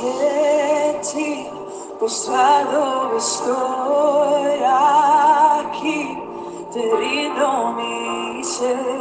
[0.00, 1.46] ante ti,
[2.00, 6.18] postrado estoy aquí,
[6.72, 8.93] te rindo mi ser,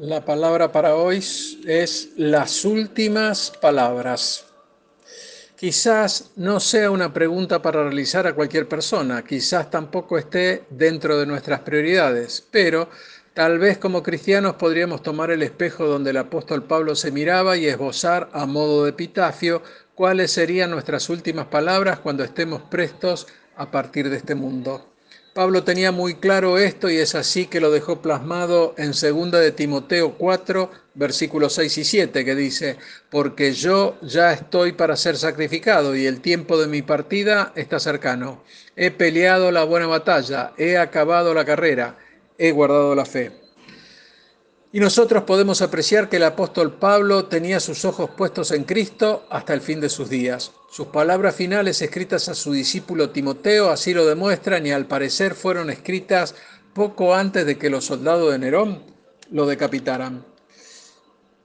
[0.00, 4.46] La palabra para hoy es las últimas palabras.
[5.56, 11.26] Quizás no sea una pregunta para realizar a cualquier persona, quizás tampoco esté dentro de
[11.26, 12.88] nuestras prioridades, pero
[13.34, 17.66] tal vez como cristianos podríamos tomar el espejo donde el apóstol Pablo se miraba y
[17.66, 19.62] esbozar a modo de epitafio
[19.94, 24.89] cuáles serían nuestras últimas palabras cuando estemos prestos a partir de este mundo.
[25.40, 29.52] Pablo tenía muy claro esto y es así que lo dejó plasmado en 2 de
[29.52, 32.76] Timoteo 4, versículos 6 y 7, que dice,
[33.08, 38.44] porque yo ya estoy para ser sacrificado y el tiempo de mi partida está cercano.
[38.76, 41.96] He peleado la buena batalla, he acabado la carrera,
[42.36, 43.32] he guardado la fe.
[44.72, 49.52] Y nosotros podemos apreciar que el apóstol Pablo tenía sus ojos puestos en Cristo hasta
[49.52, 50.52] el fin de sus días.
[50.70, 55.70] Sus palabras finales escritas a su discípulo Timoteo así lo demuestran y al parecer fueron
[55.70, 56.36] escritas
[56.72, 58.84] poco antes de que los soldados de Nerón
[59.32, 60.24] lo decapitaran.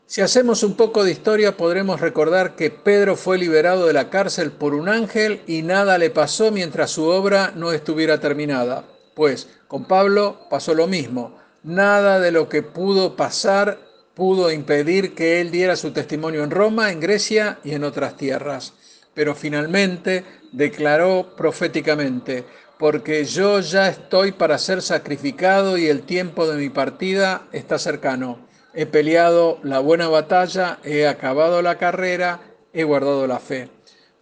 [0.05, 4.51] Si hacemos un poco de historia podremos recordar que Pedro fue liberado de la cárcel
[4.51, 8.85] por un ángel y nada le pasó mientras su obra no estuviera terminada.
[9.15, 13.79] Pues con Pablo pasó lo mismo Nada de lo que pudo pasar
[14.13, 18.73] pudo impedir que él diera su testimonio en Roma, en Grecia y en otras tierras.
[19.15, 22.45] Pero finalmente declaró proféticamente,
[22.77, 28.45] porque yo ya estoy para ser sacrificado y el tiempo de mi partida está cercano.
[28.75, 32.41] He peleado la buena batalla, he acabado la carrera,
[32.73, 33.74] he guardado la fe.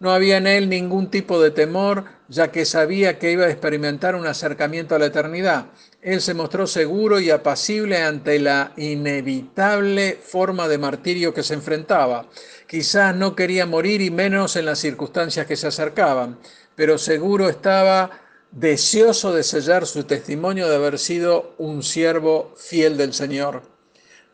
[0.04, 4.14] No había en él ningún tipo de temor, ya que sabía que iba a experimentar
[4.14, 5.68] un acercamiento a la eternidad.
[6.02, 12.26] Él se mostró seguro y apacible ante la inevitable forma de martirio que se enfrentaba.
[12.68, 16.38] Quizás no quería morir y menos en las circunstancias que se acercaban,
[16.76, 18.10] pero seguro estaba
[18.50, 23.73] deseoso de sellar su testimonio de haber sido un siervo fiel del Señor.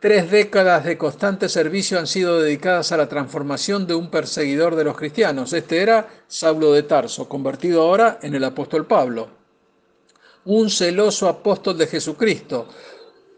[0.01, 4.85] Tres décadas de constante servicio han sido dedicadas a la transformación de un perseguidor de
[4.85, 5.53] los cristianos.
[5.53, 9.29] Este era Saulo de Tarso, convertido ahora en el apóstol Pablo.
[10.47, 12.67] Un celoso apóstol de Jesucristo.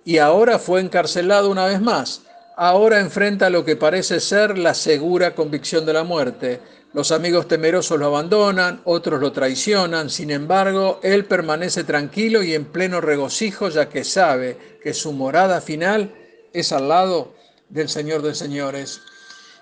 [0.05, 2.23] Y ahora fue encarcelado una vez más.
[2.57, 6.61] Ahora enfrenta lo que parece ser la segura convicción de la muerte.
[6.93, 12.67] Los amigos temerosos lo abandonan, otros lo traicionan, sin embargo, él permanece tranquilo y en
[12.67, 16.13] pleno regocijo ya que sabe que su morada final
[16.53, 17.35] es al lado
[17.69, 19.01] del Señor de señores.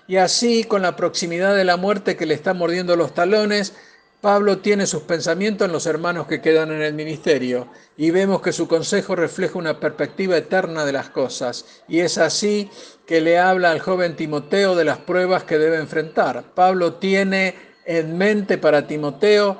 [0.07, 3.73] Y así, con la proximidad de la muerte que le está mordiendo los talones,
[4.21, 8.53] Pablo tiene sus pensamientos en los hermanos que quedan en el ministerio y vemos que
[8.53, 11.65] su consejo refleja una perspectiva eterna de las cosas.
[11.87, 12.69] Y es así
[13.07, 16.43] que le habla al joven Timoteo de las pruebas que debe enfrentar.
[16.53, 19.57] Pablo tiene en mente para Timoteo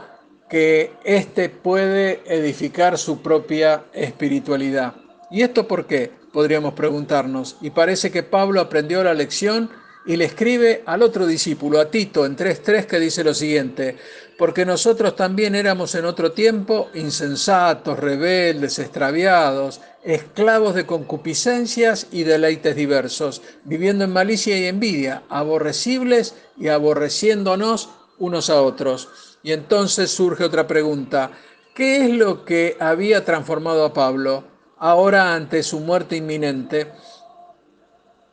[0.47, 4.95] que éste puede edificar su propia espiritualidad.
[5.31, 6.20] ¿Y esto por qué?
[6.31, 7.57] Podríamos preguntarnos.
[7.61, 9.69] Y parece que Pablo aprendió la lección
[10.05, 13.97] y le escribe al otro discípulo, a Tito, en 3.3, que dice lo siguiente,
[14.37, 22.75] porque nosotros también éramos en otro tiempo insensatos, rebeldes, extraviados, esclavos de concupiscencias y deleites
[22.75, 29.09] diversos, viviendo en malicia y envidia, aborrecibles y aborreciéndonos unos a otros.
[29.43, 31.31] Y entonces surge otra pregunta,
[31.75, 34.50] ¿qué es lo que había transformado a Pablo?
[34.81, 36.87] Ahora ante su muerte inminente,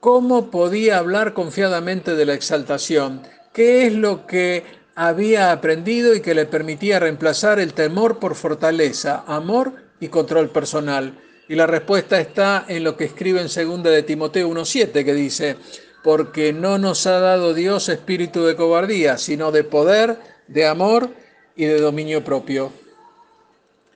[0.00, 3.20] ¿cómo podía hablar confiadamente de la exaltación?
[3.52, 4.64] ¿Qué es lo que
[4.94, 11.20] había aprendido y que le permitía reemplazar el temor por fortaleza, amor y control personal?
[11.50, 15.56] Y la respuesta está en lo que escribe en 2 de Timoteo 1.7, que dice,
[16.02, 21.10] porque no nos ha dado Dios espíritu de cobardía, sino de poder, de amor
[21.56, 22.72] y de dominio propio.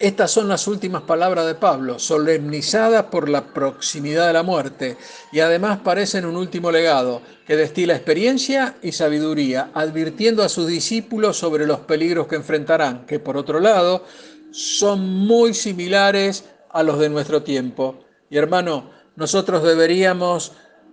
[0.03, 4.97] Estas son las últimas palabras de Pablo, solemnizadas por la proximidad de la muerte,
[5.31, 11.39] y además parecen un último legado que destila experiencia y sabiduría, advirtiendo a sus discípulos
[11.39, 14.05] sobre los peligros que enfrentarán, que por otro lado
[14.51, 18.01] son muy similares a los de nuestro tiempo.
[18.29, 20.51] Y hermano, nosotros deberíamos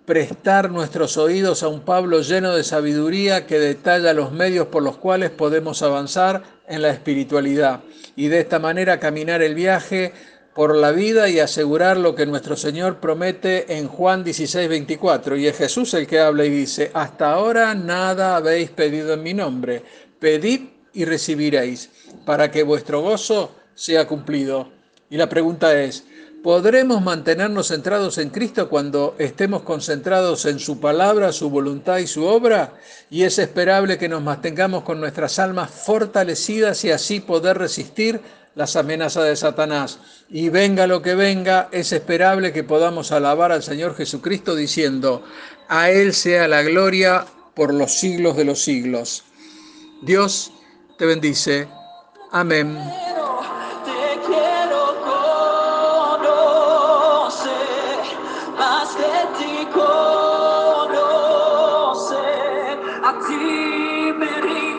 [0.09, 4.97] prestar nuestros oídos a un Pablo lleno de sabiduría que detalla los medios por los
[4.97, 7.81] cuales podemos avanzar en la espiritualidad
[8.15, 10.11] y de esta manera caminar el viaje
[10.55, 15.37] por la vida y asegurar lo que nuestro Señor promete en Juan 16, 24.
[15.37, 19.35] Y es Jesús el que habla y dice, hasta ahora nada habéis pedido en mi
[19.35, 19.83] nombre,
[20.19, 20.61] pedid
[20.91, 21.91] y recibiréis,
[22.25, 24.71] para que vuestro gozo sea cumplido.
[25.11, 26.03] Y la pregunta es,
[26.43, 32.25] ¿podremos mantenernos centrados en Cristo cuando estemos concentrados en su palabra, su voluntad y su
[32.25, 32.73] obra?
[33.09, 38.21] Y es esperable que nos mantengamos con nuestras almas fortalecidas y así poder resistir
[38.55, 39.99] las amenazas de Satanás.
[40.29, 45.23] Y venga lo que venga, es esperable que podamos alabar al Señor Jesucristo diciendo,
[45.67, 49.23] a Él sea la gloria por los siglos de los siglos.
[50.01, 50.51] Dios
[50.97, 51.67] te bendice.
[52.31, 52.77] Amén.
[63.09, 64.78] अची मेरी